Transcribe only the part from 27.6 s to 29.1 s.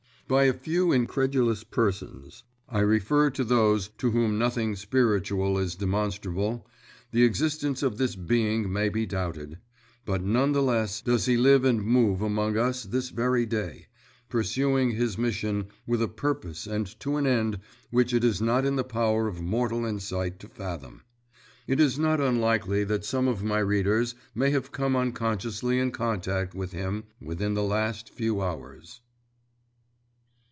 last few hours.